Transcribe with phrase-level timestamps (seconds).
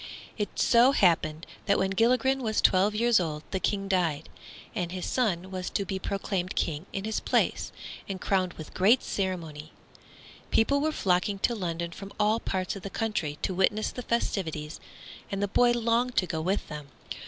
[0.35, 4.29] It so happened that when Gilligren was twelve years old the King died,
[4.73, 7.71] and his son was to be proclaimed King in his place,
[8.09, 9.73] and crowned with great ceremony.
[10.49, 14.79] People were flocking to London from all parts of the country, to witness the festivities,
[15.31, 16.87] and the boy longed to go with them.